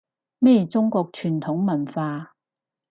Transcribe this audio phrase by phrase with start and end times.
[0.39, 2.33] 咩中國傳統文化